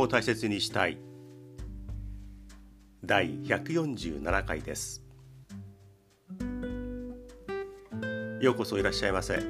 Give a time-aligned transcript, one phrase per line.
[0.00, 0.98] を大切にしたい。
[3.04, 5.04] 第147回です。
[8.40, 9.42] ようこそいらっしゃいませ。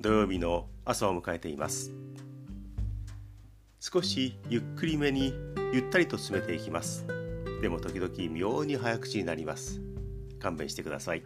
[0.00, 1.92] 土曜日の朝を迎えています。
[3.80, 5.34] 少しゆっくりめに
[5.72, 7.06] ゆったりと進めていきます。
[7.60, 9.80] でも時々妙に早口になります。
[10.38, 11.22] 勘弁してください。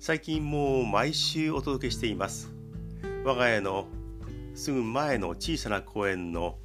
[0.00, 2.52] 最近もう毎週お届けしています。
[3.24, 3.86] 我が家の
[4.54, 6.58] すぐ前の小さな公園の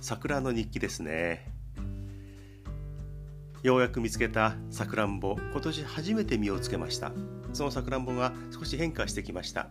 [0.00, 1.50] 桜の日記ですね。
[3.64, 7.10] ようやく見つけたさくらんぼ今年初めて実をつけました。
[7.52, 9.70] そのさくらんぼが少し変化してきました。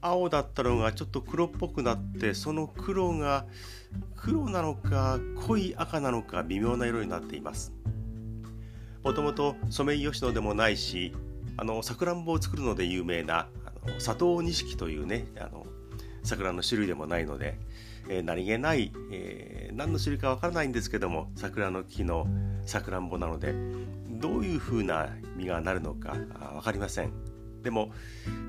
[0.00, 3.46] 青だったのがちょっと黒っぽくなってその黒が
[4.14, 7.72] 黒なのか濃い赤なのか微妙な色になっています。
[9.02, 11.12] もともとソメイヨシノでもないし
[11.56, 15.66] あのさくらんぼを作るので有名なあの佐藤錦というねあの
[16.24, 17.58] 桜の種類でもないので、
[18.08, 22.26] えー、何気ない、えー、何の種類かわからないんですけども桜の木の
[22.66, 23.54] さくらんぼなので
[24.08, 26.14] どういう風な実がなるのか
[26.54, 27.12] 分かりません。
[27.62, 27.92] でも、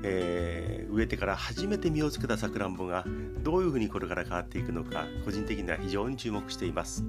[0.02, 3.04] えー、植えてから初めて実をつけたさくらんぼが
[3.42, 7.04] どういうふうにこれから変わっていくのか個人的には非常に注目しています。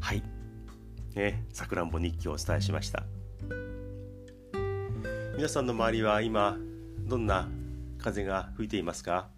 [0.00, 0.22] はい。
[1.52, 3.04] さくらんぼ日記をお伝えしました。
[5.36, 6.58] 皆さんの周りは今
[7.06, 7.48] どんな
[7.98, 9.30] 風が吹いていますか？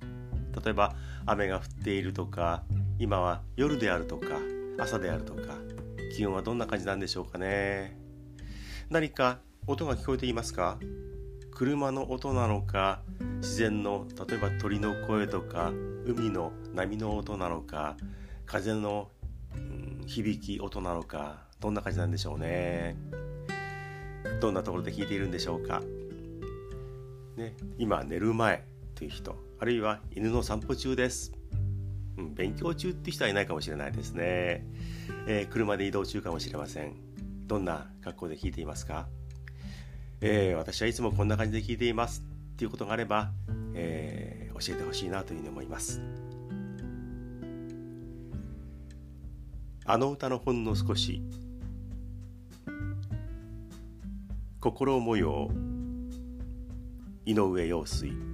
[0.64, 0.94] 例えば
[1.26, 2.64] 雨が降っているとか
[2.98, 4.26] 今は夜であるとか
[4.78, 5.54] 朝であるとか
[6.16, 7.96] 気温はどんな感じなんでしょうかね。
[8.88, 10.78] 何か音が聞こえていますか？
[11.52, 13.02] 車の音なのか
[13.36, 15.72] 自然の例えば鳥の声とか
[16.06, 17.96] 海の波の音なのか
[18.46, 19.10] 風の、
[19.54, 22.96] うん、響き音なのかどんな感じなんでしょうね。
[24.40, 25.82] どんなところで聞いているんでしょうか、
[27.36, 31.32] ね、今寝る前という人あるいは犬の散歩中です、
[32.16, 34.64] うん、勉強中って人はいないかもしれないですね、
[35.26, 36.94] えー、車で移動中かもしれません。
[37.46, 39.06] どんな格好で聞いていますか？
[40.22, 42.22] えー、私はいつもこんな感じで聞いています。
[42.54, 43.32] っていうことがあれば、
[43.74, 46.00] えー、教えてほしいなというふうに思います。
[49.84, 51.22] あの歌のほんの少し
[54.58, 55.50] 心模様
[57.26, 58.29] 井上陽水。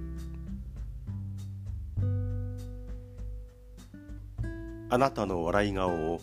[4.89, 6.21] あなたの笑い顔を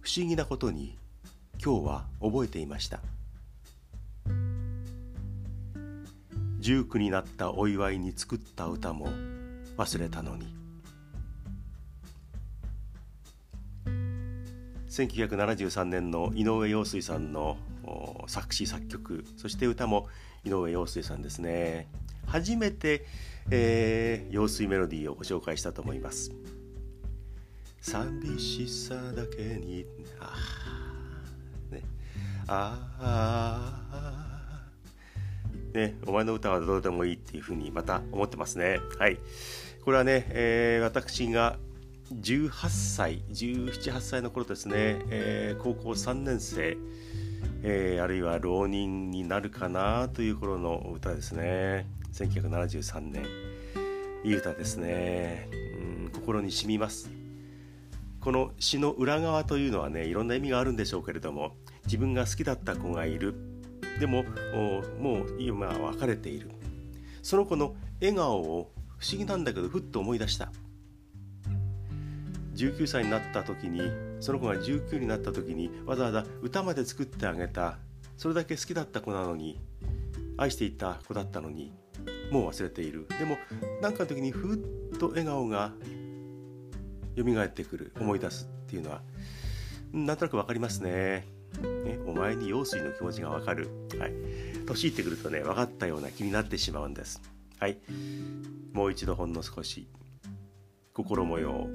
[0.00, 0.98] 不思議なことに
[1.64, 2.98] 今日は覚えていました。
[6.60, 9.08] 19になったお祝いに作った歌も
[9.76, 10.52] 忘れたのに。
[14.88, 17.56] 1973年の井上陽水さんの
[18.26, 20.08] 作詞作曲そして歌も
[20.44, 21.86] 井上陽水さんですね。
[22.26, 23.06] 初めて、
[23.50, 26.32] えー、陽水メロディーをご紹介したと思います。
[27.84, 29.84] 寂しさだけに
[30.18, 30.32] あ
[31.70, 31.82] あね
[32.48, 34.64] ああ
[35.74, 38.78] ね、お前の歌はどうでもいいっていうふうにまた思ってますね。
[38.98, 39.18] はい。
[39.84, 41.58] これはね、えー、私が
[42.14, 46.78] 18歳、17、8歳の頃ですね、えー、高校3年生、
[47.64, 51.86] えー、あるいは浪人になるかなという頃の歌ですね。
[52.12, 53.26] 1973年。
[54.22, 55.48] いい歌ですね。
[55.52, 57.23] うん心に染みます。
[58.24, 63.34] この詩の裏側というのはね、いろんな意味があるんでしょうけれども、自分が好きだった子がいる。
[64.00, 64.24] でも
[64.98, 66.50] もう今は別れている。
[67.22, 70.50] その子の笑顔を不思議なんだけどふっと思い出した。
[72.54, 73.82] 19歳になった時に
[74.20, 77.76] その子が19になった時にわざわざ歌まで作ってあげた。
[78.16, 79.60] それだけ好きだった子なのに
[80.38, 81.74] 愛していた子だったのに
[82.30, 83.06] もう忘れている。
[83.18, 83.36] でも
[83.82, 85.72] 何かの時にふっと笑顔が
[87.16, 89.02] 蘇ってくる思い出すっていうのは
[89.92, 91.26] なんとなく分かりますね
[91.60, 93.68] ね、お前に用水の気持ちがわかる。
[93.98, 94.12] はい。
[94.66, 97.22] 年いってくるとね、分かったような気になってしまうんです。
[97.58, 97.78] はい。
[98.72, 99.88] もう一度ほんの少し。
[100.92, 101.68] 心模様。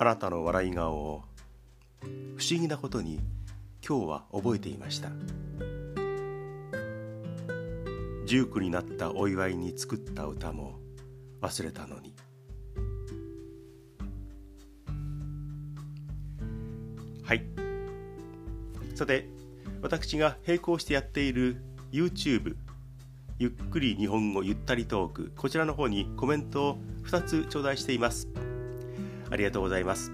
[0.00, 1.24] あなたの笑い顔を
[2.36, 3.18] 不思議なことに
[3.86, 5.10] 今日は覚えていました。
[8.26, 10.77] 19になったお祝いに作った歌も
[11.40, 12.14] 忘れたのに。
[17.22, 17.44] はい。
[18.94, 19.28] さて
[19.82, 21.62] 私が並行してやっている
[21.92, 22.56] YouTube
[23.38, 28.28] ゆっくり日本語ゆったりトークこちらの方にコメントを2つ頂戴しています。
[29.30, 30.10] ありがとうございます。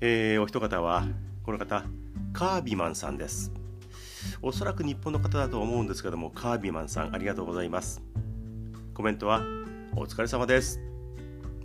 [0.00, 1.04] えー、お一方は
[1.44, 1.84] この方
[2.32, 3.52] カービマンさんです。
[4.42, 8.02] おそらく日本の方だと思うんですけどもカービマンさんありがとうございます。
[8.94, 9.42] コメントは
[9.96, 10.80] お疲れ様です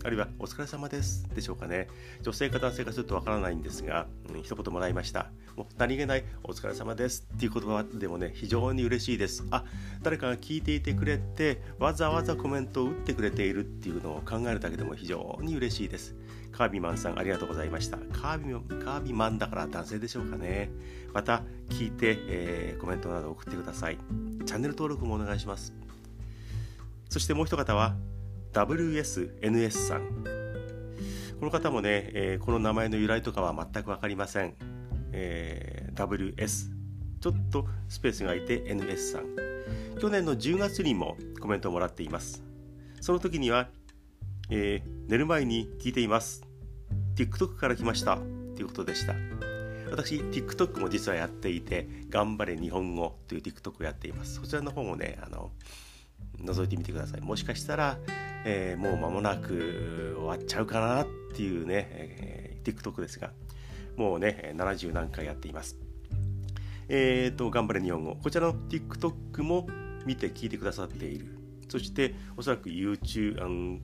[0.04, 1.90] あるいはお疲れ様ですでしょうかね。
[2.22, 5.30] 女性か男性かちょっとわからないんですが、うん、一言もらいました。
[5.58, 9.46] もう何気ないお疲れ様ですっていう言葉でもね、非常に嬉しいです。
[9.52, 9.66] あ、
[10.02, 16.16] 誰かが聞いていてくれて、わざわざコメントを打ってくれているっていうのを考えるだけでも非常に嬉しいです。
[16.54, 17.98] カービィマンさんありがとうございました。
[17.98, 20.72] カービィカービィマンだから男性でしょうかね。
[21.14, 23.98] また聞いて、えー、コメントなど送ってください。
[24.46, 25.74] チャンネル登録もお願いします。
[27.10, 27.96] そしてもう一方は、
[28.54, 30.24] WSNS さん。
[31.40, 34.56] この方もね、えー、この名前の由来とかは全く分かりません、
[35.14, 36.80] えー、WS
[37.22, 39.36] ちょっとスペースが空いて NS さん。
[40.00, 42.44] 去年の10月にもコメントをもらっています。
[43.02, 43.70] その時には、
[44.50, 46.44] えー、寝る前に聞いています。
[47.16, 48.18] TikTok から来ました。
[48.18, 49.16] ということでした。
[49.92, 54.36] 私 TikTok も実はやっていて頑張れ日本語という TikTok をやっています。
[54.36, 55.52] そちらの方もねあの
[56.44, 57.22] 覗いてみてください。
[57.22, 57.98] もしかしたら、
[58.46, 63.32] えー、もう間もなく終わっちゃうかなっていうね、えー、TikTok ですが
[63.98, 65.78] もうね70何回やっています。
[66.88, 68.16] えっ、ー、と頑張れ日本語。
[68.16, 69.68] こちらの TikTok も
[70.06, 71.38] 見て聞いてくださっている。
[71.68, 73.80] そしておそらく YouTube あの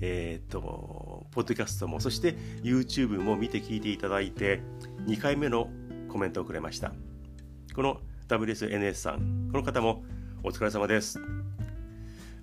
[0.00, 4.60] えっ、ー、とポッドキャストもそして YouTube も見て聞いていただいて
[5.06, 5.68] 2回目の
[6.08, 6.92] コメントをくれました。
[7.74, 9.48] この WSNS さん。
[9.50, 10.04] この方も
[10.44, 11.18] お疲れ様です。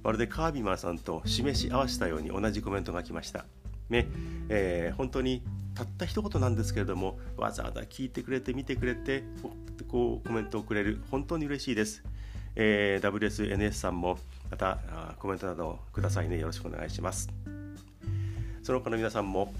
[0.03, 3.45] まるでカービマンさんと示し合わせたように同じコメントが来ました。
[3.89, 4.07] ね、
[4.49, 5.43] えー、本当に
[5.75, 9.23] たった一言なんですけれども、わざわざ聞いてくれて、見てくれて、
[9.87, 12.03] こうコメントをくれる、本当に嬉しいです。
[12.57, 14.19] えー、WSNS さんも
[14.51, 14.79] また
[15.17, 16.37] コメントなどくださいね。
[16.37, 17.29] よろしくお願いします。
[18.61, 19.53] その他の皆さんも、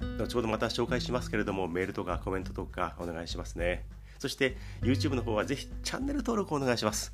[0.00, 3.84] うん、後ほどまた紹介しますけれども、メールとかコメントとかお願いしますね。
[4.20, 7.12] そして YouTube の方はぜひチャンネル登録お願いします。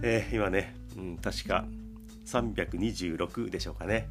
[0.00, 1.66] えー、今ね、うん、確か
[2.24, 4.08] 326でしょうかね。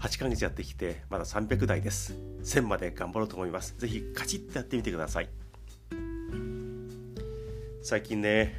[0.00, 2.14] 8ヶ月やってきてまだ300台です。
[2.42, 3.74] 1000まで頑張ろうと思います。
[3.76, 5.28] ぜひカチッとやってみてください。
[7.82, 8.54] 最近ね、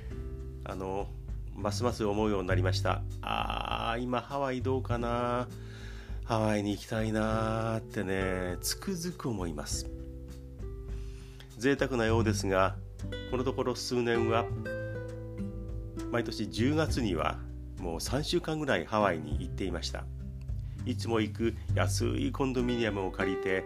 [0.63, 1.07] あの、
[1.55, 3.01] ますます思うようになりました。
[3.23, 5.47] あー、今ハワイどうかな
[6.23, 9.98] ハワイに行きたいなーってね、つくづく思います。
[11.59, 12.77] 贅沢なようですが
[13.31, 14.45] このところ数年は
[16.09, 17.37] 毎年10月には
[17.79, 20.05] もう3週間ぐらいハワイに行っていました。
[20.85, 23.65] いつも行く安いコンドミニアムを借りて、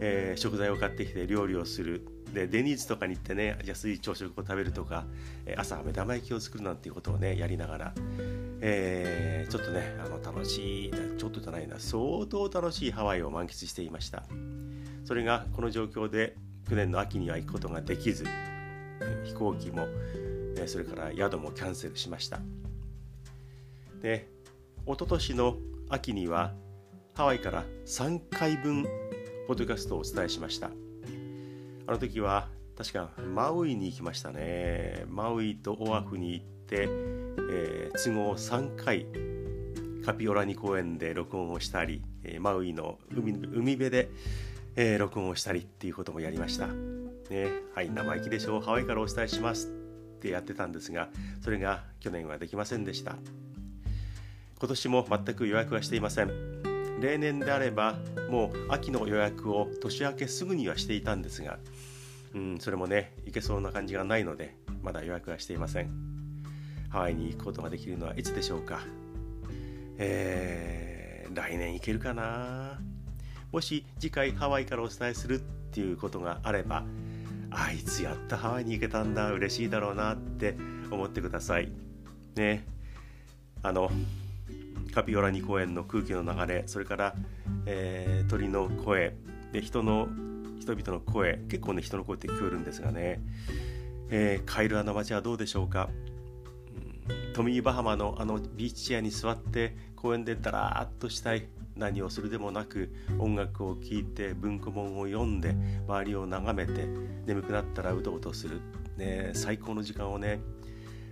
[0.00, 2.08] えー、食材を買ってきて料理をする。
[2.32, 5.04] でデニーズとかに行ってね安い朝食を食べるとか
[5.56, 7.94] 朝目玉焼きを作るなんていうことをねやりながら、
[8.60, 14.24] えー、ちょっとねあの楽しいちょっとじゃないな相当楽しいハワイを満喫していました。
[15.04, 16.36] それがこの状況で
[16.68, 18.24] 去年の秋には行くことができず
[19.24, 19.86] 飛行機も
[20.66, 22.40] それから宿もキャンセルしました。
[24.00, 24.28] で
[24.86, 25.56] 一昨年の
[25.88, 26.54] 秋には
[27.14, 28.84] ハワイから3回分
[29.46, 30.70] ポッドキャストをお伝えしました。
[31.86, 35.04] あの時は確かマウイに行きましたね。
[35.08, 36.88] マウイとオアフに行って、
[37.50, 39.06] えー、都合3回
[40.04, 42.02] カピオラニ公園で録音をしたり
[42.40, 44.08] マウイの海海辺で
[44.76, 46.66] えー、録音をしたりっていうこともやりました。
[46.66, 48.60] ね、はい、生意気でしょう。
[48.60, 49.70] ハワイからお伝えしますっ
[50.20, 51.08] てやってたんですが、
[51.42, 53.16] それが去年はできませんでした。
[54.58, 56.30] 今年も全く予約はしていません。
[57.00, 57.96] 例年であれば、
[58.30, 61.58] もう秋の予約を年明けすぐにはしていたんですが、
[62.34, 65.90] うん、それもね、いけそうな感じがないので、まだ予約はしていません。
[66.90, 68.80] ハワイに行くことができるのはいつでしょうか。
[69.98, 72.78] えー、来年行けるかな
[73.56, 75.38] もし次回ハワイからお伝えするっ
[75.72, 76.84] ていうことがあれば
[77.50, 80.58] あいつやったハワイに行けたんだ嬉しいだろうなって
[80.90, 81.72] 思ってください。
[82.34, 82.66] ね。
[83.62, 83.90] あの
[84.94, 87.14] カピオラニ公園の空気の流れそれから、
[87.64, 89.14] えー、鳥の声
[89.52, 90.06] で人の
[90.60, 93.22] 人々の声結構ね人の声って聞こえるんですがね、
[94.10, 95.88] えー、カイルアの街はどうでしょうか、
[97.32, 105.54] トミー・バハマのあのビーチチェアに座って公園でだらーっとしたい何をするでもなく音楽を聴いて文庫本を読んで
[105.86, 106.86] 周りを眺めて
[107.26, 108.60] 眠くなったらうとうとする、
[108.96, 110.40] ね、最高の時間をね、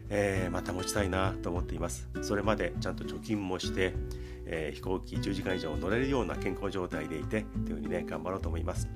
[0.08, 2.08] えー、また持ちたいなと思っています。
[2.22, 3.94] それまでちゃんと貯金もして、
[4.46, 8.88] えー、飛行機10時間以上乗れるような健康状態でいてというふうにね頑張ろうと思います。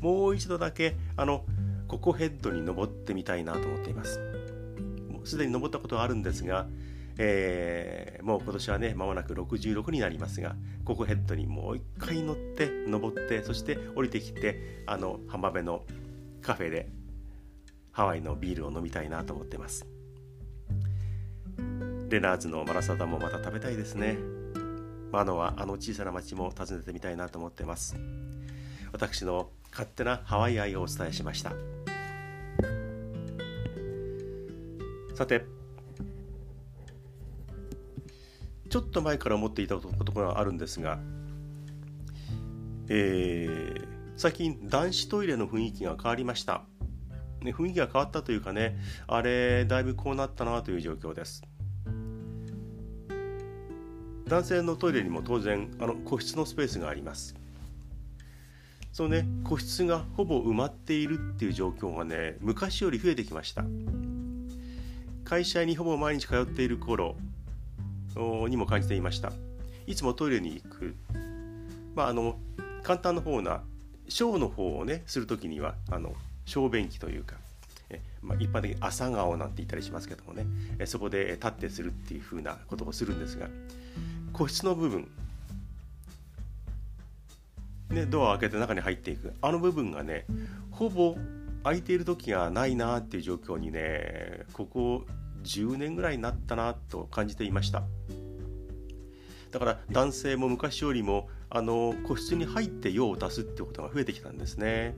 [0.00, 1.44] もう一度だけあの
[1.86, 4.20] ココヘッドに登ってみたいなと思っています。
[5.10, 6.68] もうすでに登ったことはあるんですが
[7.18, 15.84] えー、もう今年はね、まもなく66になりますが、ココヘッドにもう一回乗って、登って、そして降りてきて、あの、浜辺の、
[16.40, 16.88] カフェで
[17.90, 19.86] ハワイのビールを飲みたいなと思ってます。
[22.08, 24.16] レナーズのマラサダもまた食べたいですね。
[25.10, 27.96] マノはあの小さな町も訪ねてみたいなと思ってます。
[28.92, 31.52] 私の勝手なハワイ愛をお伝えしました。
[35.14, 35.44] さて
[38.68, 40.98] ちょっと前から思っていたことがあるんですが、
[42.88, 46.64] えー、最近男子トイレの雰囲気が変わりました、
[47.40, 51.42] ね、雰囲気が変わったというかねあれだいぶこうなったなという状況です。
[54.26, 57.34] 男性のトイレにも当然あの個室のスペースがあります。
[58.92, 63.64] そのね個室がほぼ埋まっているっていう状況がね昔より増えてきました。
[65.24, 67.16] 会社にほぼ毎日通っている頃
[68.48, 69.32] にも感じていました。
[69.86, 70.94] いつもトイレに行く。
[71.94, 72.38] まああの
[72.82, 73.62] 簡単な方な
[74.08, 76.14] 小の方をねする時にはあの
[76.46, 77.36] 小便器というか
[77.90, 80.44] えまあ、一般的に朝顔なんて言ったりしますけどもね
[80.78, 83.48] えそこで立ってするっていうふうなことをするんですが
[84.32, 85.10] 個室の部分
[87.90, 89.32] ね、ドアを開けて中に入っていく。
[89.40, 90.26] あの部分がね
[90.70, 91.16] ほぼ
[91.64, 95.06] 空いている時がないなっていう状況にねここ
[95.48, 97.82] 10年ぐらいになったなと感じていました。
[99.50, 104.94] だから男性も昔よりもあの個室に入って用を足すっていうことが増えてきたんですね。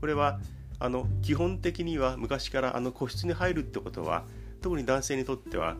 [0.00, 0.38] これは
[0.78, 4.24] あの基本的には昔からあの個室に入るってことは
[4.60, 5.76] 特に男性にとっては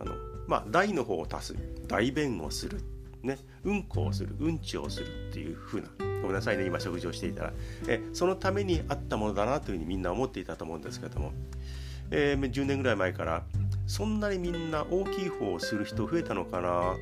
[0.00, 0.14] あの
[0.48, 2.80] まあ大の方を足す大便をする
[3.24, 5.88] ね、うんこをするうんちをするっていう風な
[6.20, 7.52] ごめんなさいね今食事をしていたら。
[7.88, 11.32] えそのためにあったものだなというふうにみんな思っていたと思うんですけども、
[12.16, 13.42] えー、10年ぐらい前から
[13.88, 16.94] そんなにみんな大きい方をする人増えたのかな？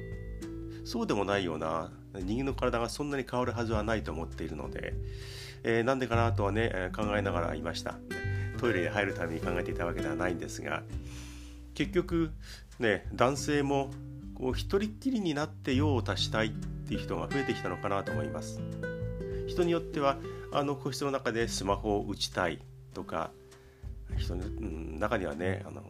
[0.85, 4.95] そうでもないような人間の体がそんなに変わるはずはないと思っているので、
[5.64, 7.99] えー、なんでかなとはね考えながらいました。
[8.59, 10.83] トイレに入るために考えていたわけではないんですが
[11.75, 12.33] 結局
[12.78, 13.90] ね男性も
[14.35, 18.62] こう一人っきりになって用を足したいっていう人が増えてきたのかなと思います。
[19.47, 20.16] 人によっては
[20.52, 22.61] あの個室の中でスマホを打ちたい
[22.95, 23.31] とか
[24.16, 24.45] 人の、
[24.99, 25.83] 中にはねあの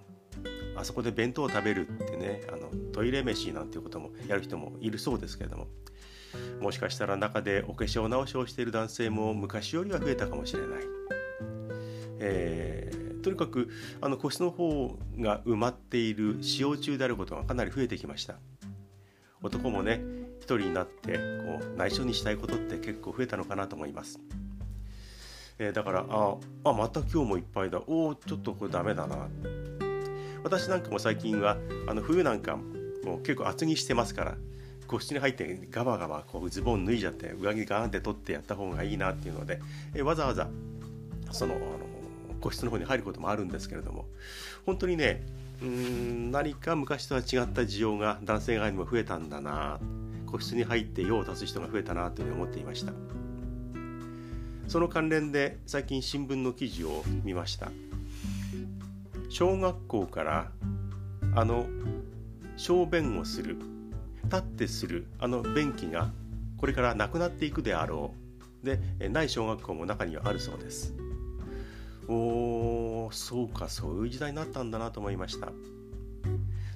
[0.76, 5.66] あそこで弁当を食べるってねあのトイレ飯なんていうこともやる人もいるそうですけれども
[6.60, 10.68] もしかしたら中でお化粧直しをしている男性も昔よりは増えたかもしれない、
[12.20, 18.34] えーとにかくあの個室の方が埋まっている使用中であることがかなり増えてきました。
[19.42, 20.00] 男もね
[20.38, 24.20] 一人になってこう内緒にしたいことって結構増えたのかなと思います、
[25.58, 27.80] えー、だからああまた今日もいっぱいだ。
[27.86, 29.28] おおちょっとこれダメだな。
[30.44, 31.56] 私なんかも最近は
[31.86, 32.56] あの冬なんか
[33.04, 34.36] もう結構厚着してますから
[34.86, 39.60] 個室に入ってガバガバこうズボン脱いじゃって上着ガーンって取ってやった方がいいなっていうので、
[39.94, 40.48] えわざわざ
[41.30, 41.64] そのあの
[42.40, 44.06] 個室の方に入ることもあるんですけれども
[44.66, 45.24] 本当にね
[45.62, 49.78] うん何か昔とは違った需要が男性側にも増えたんだな。
[50.32, 52.92] 個室に入って用を足す人が増えたなというふうに思っていました。
[54.72, 57.70] その関連で最近新聞の記事を見ました。
[59.28, 60.50] 小学校から
[61.34, 61.66] あの
[62.56, 63.58] 小便をする
[64.24, 66.10] 立ってするあの便器が
[66.56, 68.14] これからなくなっていくであろ
[68.62, 68.64] う。
[68.64, 70.94] でない小学校も中にはあるそうです。
[72.08, 75.52] おそうかそういう時代になったんだなと思いました。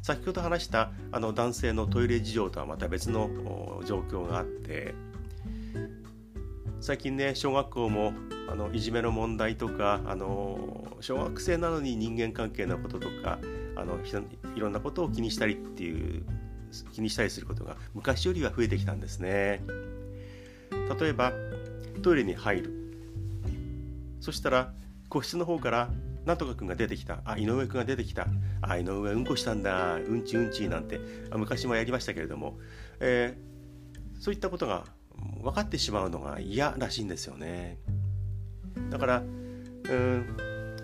[0.03, 3.31] 先ほど話したあの男性のトイレ事情とはまた別の
[3.87, 4.95] 状況があって
[6.81, 8.13] 最近ね小学校も
[8.49, 13.39] あのいじめの問題とかあの小学生なのに人間関係のこととか
[13.75, 13.99] あの
[14.55, 16.25] いろんなことを気にしたりっていう
[16.93, 19.63] 気にしたりすることが昔よりは増えてきたんですね。
[21.01, 21.33] 例えば
[22.03, 22.71] トイレに入る。
[24.21, 24.73] そしたら
[25.09, 25.91] 個室の方から
[26.25, 27.21] なんとかくんが出てきた。
[27.25, 28.27] あ井上くんが出てきた。
[28.61, 29.95] あ井上うんこしたんだ。
[29.95, 31.01] うんちうんちなんて
[31.35, 32.59] 昔もやりましたけれども、
[33.01, 34.85] えー、そういったことが
[35.43, 37.79] 分かってしまうのが嫌らしいんですよね。
[38.91, 39.23] だから
[39.89, 40.27] うん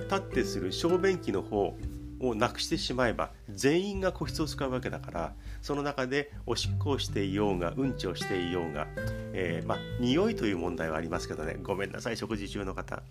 [0.05, 1.77] 立ってする小便器の方
[2.21, 8.87] をなくしてしまえば全員が個室を使うわけだからその中でおしっこをしていようがうんちをしていようが、
[9.33, 11.57] えー、まあ匂いという問題はありますけどね。
[11.63, 13.03] ごめんなさい食事中の方。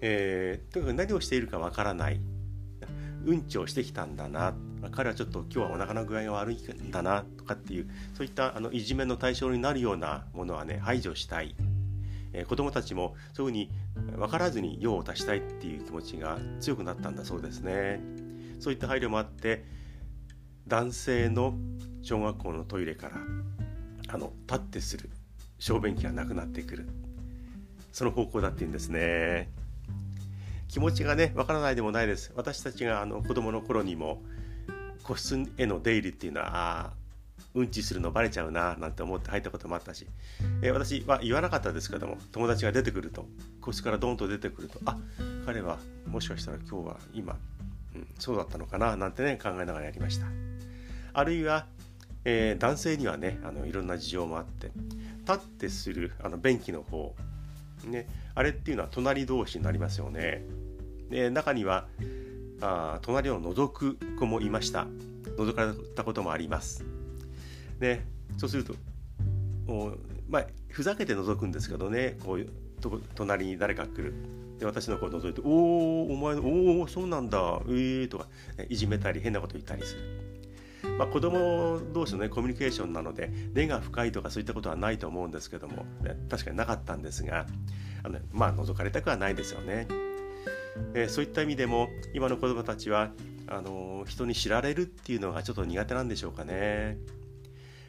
[0.00, 2.20] えー、とにかく何をしているかわからない。
[3.26, 4.54] うんちをしてきたんだな。
[4.92, 11.54] 彼はちょっと今日はお腹の具合が悪いんだなとかっていうそういったあのいじめの対象になるようなものはね排除したい、
[12.32, 18.00] えー、子どもたちもそういうふうに分からずに用を足したいっていう気持ちが強くなったんだそうですね。
[18.60, 19.64] そういった配慮もあって
[20.66, 21.54] 男性の
[22.02, 23.16] 小学校のトイレから
[24.08, 25.10] あの立ってする
[25.58, 26.88] 小便器がなくなってくる。
[27.92, 29.50] その方向だっていうんですね。
[30.68, 32.32] 気持ちがねわからないでもないです。
[32.36, 34.22] 私たちがあの子供の頃にも
[35.08, 36.92] 個室への出入りっていうのはあ
[37.54, 40.06] うんちするのバレちゃうななんて思って入ったこともあったし、
[40.60, 43.24] えー、私は言わなかったですけども友達が出てくると
[43.62, 44.98] 個室からドンと出てくるとあ
[45.46, 47.38] 彼はもしかしたら今日は今、
[47.94, 50.26] うん、そうだったのかななんてね考えながらやりました。
[51.14, 51.64] あるいは、
[52.26, 54.70] えー、男性にはねあのいろんな事情もあって
[55.26, 57.14] 立ってするあの便器の方
[57.86, 60.44] ねあれっていうのは隣同士になりますよね。
[61.08, 61.86] で中には
[62.60, 64.86] あ隣を覗く子もいました
[65.36, 66.84] 覗かれたこともあります
[67.78, 68.74] ねそうすると
[70.28, 72.50] まあふざけて覗くんですけどねこういう
[72.80, 74.14] と隣に誰か来る
[74.58, 77.38] で私の子を覗いて「おおお前おおそうなんだ
[77.68, 78.26] ええー」とか、
[78.68, 80.28] いじめたり変なこと言ったりする。
[80.96, 87.46] まあ、子供同士の、ね、コミュニケーションなので根が深いとかそういったことはないと思うんですけども、ね、確かになかったんですが
[88.02, 89.86] あのまあ覗かれたくはないですよね。
[90.94, 93.10] えー、そういった意味でも今の子どもたちは
[93.46, 96.98] あの人に知られるっていうのがちょっと苦手なんでしょうかね。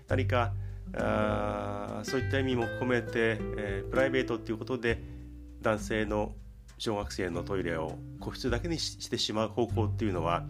[0.08, 0.53] 何か
[0.96, 5.01] あそういった意味も込めて、えー、プライベートっていうことで
[5.62, 6.34] 男性の
[6.77, 10.46] 小学生のトイレを個室だけにしてしまう方向っていうのは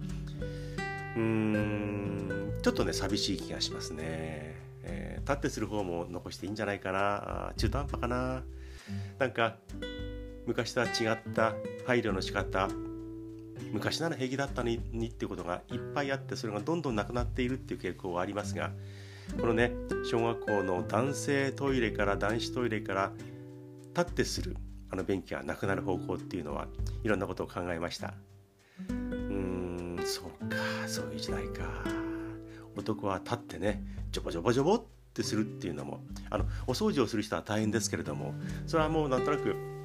[1.15, 7.53] うーんちょっとね寂しい気がしますね、えー、立ってする方も残していいんじゃないかな。
[7.57, 8.43] 中途半端かな。
[9.17, 9.57] なんか
[10.49, 11.53] 昔とは違った
[11.85, 12.69] 配慮の仕方
[13.71, 14.77] 昔なら平気だったのに
[15.09, 18.71] っていうことがいっぱいあってそれがどんどんなくなっているっていう傾向はありますが
[19.39, 19.71] このね
[20.09, 23.11] 小学校の男性トイレから男子トイレから
[23.95, 24.57] 立ってする
[24.89, 26.65] あの便器がなくなる方向っていうのは
[27.03, 28.15] いろんなことを考えました。
[28.89, 30.55] うーんそうか
[30.87, 31.83] そういう時代か。
[32.75, 35.99] 男は立ってねジョボジョボジョボってするっていうのも
[36.31, 38.33] あのお掃除をする人は大変ですけれども
[38.65, 39.78] それはもうなんとなく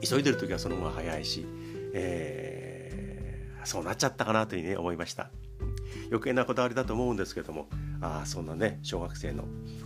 [0.00, 1.46] 急いでる時はその方が早いし、
[1.92, 5.30] えー、そうなっちゃったかなというふうに思いました。
[6.08, 7.68] 余計なこだわりだと思うんですけども
[8.00, 9.44] ああそんなね小学生の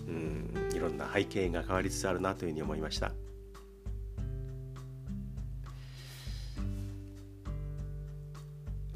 [0.09, 3.12] うんいろんな背景が変わりつつあるなというふうに思いました。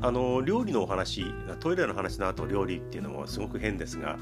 [0.02, 1.26] あの料理のお話
[1.60, 4.18] トイレの話の後料理っていうのもすごく変ですが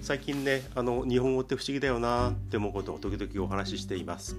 [0.00, 4.36] 最近ねあの日本語って不思議だよなって思うことを時々お話ししています。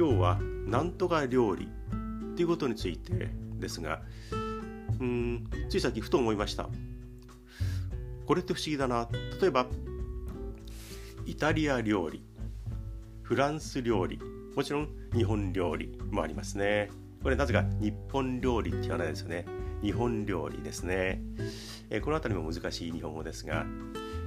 [0.00, 4.00] 今日はなんとか料理っていうことについてですが
[4.98, 6.70] うんついさっきふと思いました。
[8.24, 9.10] これって不思議だな。
[9.42, 9.66] 例えば
[11.26, 12.24] イタリア料理
[13.20, 14.18] フランス料理
[14.56, 16.88] もちろん日本料理もありますね。
[17.22, 19.44] これなぜか日本料理って言わないですよね。
[19.82, 21.20] 日本料理ですね、
[21.90, 23.66] えー、この辺りも難しい日本語ですが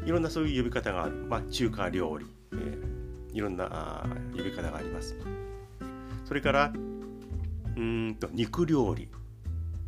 [0.06, 4.06] いろんなそういう呼び方がある、まあ、中華料理、えー、いろんな
[4.38, 5.16] 呼び方があります。
[6.34, 9.08] それからうんと肉料理。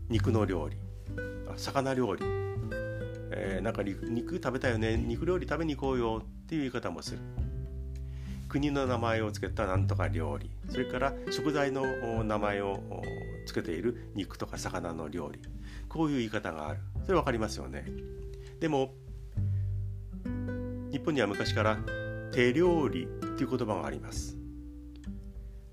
[0.10, 0.78] 肉の料理。
[1.58, 2.24] 魚料理、
[3.32, 4.96] えー、なんか肉食べたよね。
[4.96, 6.22] 肉料理食べに行こうよ。
[6.24, 7.18] っていう言い方もする。
[8.48, 10.52] 国の名前を付けたなんとか料理。
[10.70, 12.80] それから食材の名前を
[13.48, 15.42] 付けている肉とか魚の料理。
[15.90, 16.80] こういう言い方がある。
[17.08, 17.88] それ分かりますよね。
[18.60, 18.94] でも
[20.92, 21.80] 日本には昔から
[22.32, 24.45] 手料理っていう言葉があります。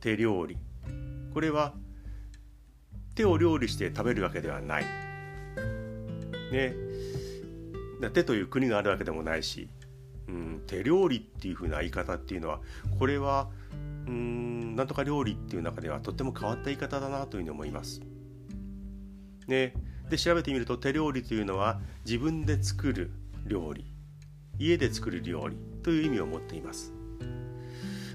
[0.02, 0.58] 手料理
[1.32, 1.72] これは
[3.14, 4.84] 手を料理して食べるわけではない。
[6.52, 6.74] ね、
[8.12, 9.68] 手という国があるわけでもないし、
[10.28, 12.60] うん、手料理っていう風な言い方っていうのは
[12.98, 13.48] これは
[14.06, 18.02] うんなんとか料理っていう中ではとっても変わった言い方だなというふうに思います。
[19.46, 19.74] ね、
[20.10, 23.10] で調べてみると手料理というのは自分で作る
[23.46, 23.86] 料理
[24.58, 26.92] 家で作る料理という意味を持っています。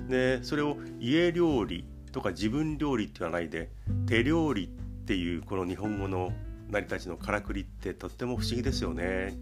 [0.08, 3.70] でそれを家料理とか自分料理って言わないで
[4.08, 4.68] 手料理っ
[5.06, 6.34] ていうこの日本語の
[6.70, 9.36] 成り立ちのからくりってとっても不思議ですよね。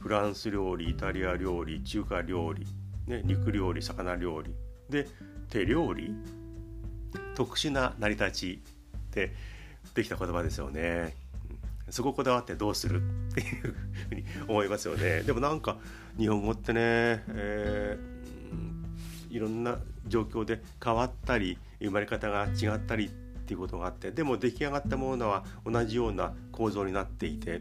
[0.00, 2.66] フランス料理イタリア料理中華料理、
[3.06, 4.54] ね、肉料理魚料理
[4.90, 5.06] で
[5.48, 6.14] 手料理？
[7.34, 8.62] 特殊な成り立ち
[9.12, 9.32] で
[9.94, 11.14] できた言葉ですよね。
[11.90, 13.74] そここだわってどうするっていう
[14.08, 15.22] ふうに思いますよね。
[15.22, 15.78] でもなんか
[16.18, 16.80] 日本語ってね、
[17.28, 18.13] えー、
[19.34, 23.08] いろんな状況で変わったり生まれ方が違ったりっ
[23.46, 27.60] ていうことがあってでも出来上がったものは同じような構造になっていて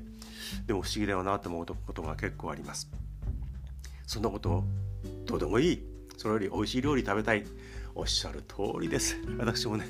[0.67, 2.89] でも不思議だよなと思うことが結構あります。
[4.05, 4.63] そんなこと
[5.25, 5.83] どうでもいい。
[6.15, 7.43] それより美味しい料理食べたい。
[7.95, 9.17] おっしゃる通りです。
[9.39, 9.87] 私もね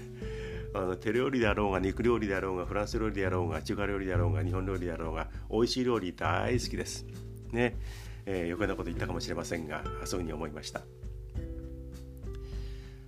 [0.74, 7.06] あの手料理であろうが肉料理であろうがフランス料理であろうが中華料理であろうが日本料理であろうが美味しい料理大好きです。
[7.52, 7.78] ね。
[8.26, 10.82] えー、余計なこと言ったかもしれませんがそういうふうに思いました。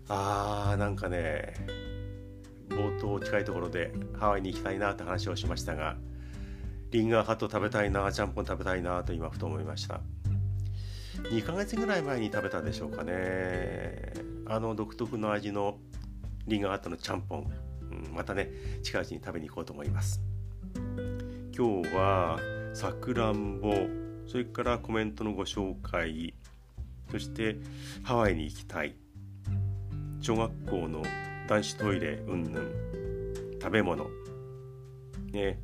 [0.07, 1.53] あーなんかね
[2.69, 5.97] 冒頭近いところでハワイに行きたいなって話をしましたが
[6.91, 10.01] リンガーハット食べたいなちゃんぽん食べたいなと今ふと思いました。
[11.31, 14.13] 2ヶ月ぐらい前に食べたでしょうかね。
[14.45, 15.77] あの独特の味の
[16.45, 18.51] リンガーハットのちゃんぽん、うん、またね
[18.83, 20.21] 近いうちに食べに行こうと思います。
[21.57, 22.39] 今日は
[22.73, 23.73] さくらんぼ
[24.27, 26.33] それからコメントのご紹介
[27.11, 27.57] そして
[28.03, 28.95] ハワイに行きたい。
[30.25, 31.03] 小学校の
[31.47, 34.05] 男子トイレうんぬん食べ物
[35.31, 35.59] ね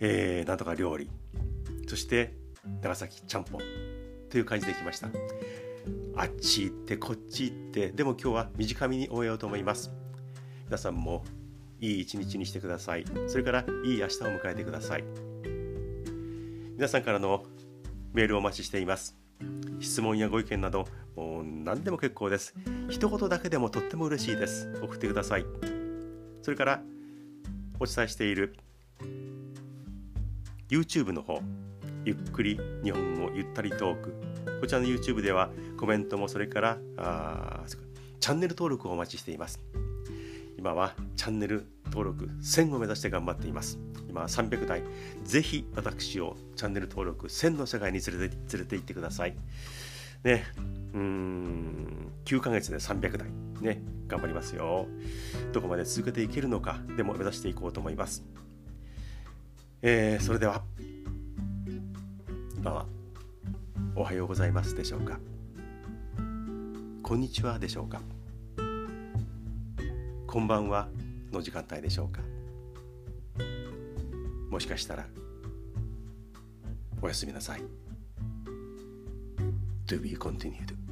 [0.00, 1.10] えー、なんとか料理
[1.86, 2.32] そして
[2.80, 3.60] 長崎ちゃんぽん
[4.30, 5.08] という感じで来ました。
[6.16, 9.92] あっち行ってこっち行ってでも今日は短めに終えようと思います。
[10.64, 11.22] 皆さんも
[11.78, 13.04] いい一日にしてください。
[13.26, 15.04] それからいい明日を迎えてください。
[16.76, 17.44] 皆さんからの
[18.14, 19.18] メールをお待ちしています。
[19.80, 22.54] 質問やご意見など何でも結構です。
[22.90, 24.70] 一言だけでもとっても嬉しいです。
[24.82, 25.46] 送ってください。
[26.42, 26.82] それから
[27.80, 28.54] お伝えしている
[30.68, 31.40] YouTube の方。
[32.04, 34.14] ゆっくり日本語ゆったりトーク。
[34.60, 37.64] こちらの YouTube ではコメントもそれからあ
[38.20, 39.60] チャンネル登録をお待ちしています。
[40.58, 43.78] 今はチャンネル登録1000を目指して頑張っています。
[44.08, 44.82] 今は300台。
[45.24, 49.36] ぜひ私をチャンネル登録1000の世界に連れて連れて行ってください。
[50.26, 50.44] ね。
[50.92, 53.28] うん9ヶ月で300台
[53.60, 54.86] ね頑張りますよ。
[55.52, 58.24] どこまで続けていけるのかでも目指していこうと思います。
[59.82, 60.62] えー、それでは。
[62.56, 62.86] 今は
[63.94, 65.18] おはようございますでしょうか。
[67.02, 68.00] こんにちはでしょうか。
[70.26, 70.88] こんばんは
[71.32, 72.20] の時間帯でしょうか。
[74.50, 75.06] もしかしたら
[77.00, 77.85] おやすみなさい。
[79.86, 80.85] To be continued